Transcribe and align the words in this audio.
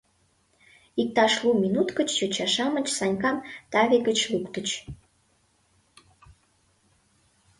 Иктаж 1.01 1.33
лу 1.43 1.49
минут 1.63 1.89
гыч 1.97 2.09
йоча-шамыч 2.19 2.87
Санькам 2.97 3.37
таве 3.71 3.97
гыч 4.07 4.19
луктыч. 4.31 4.69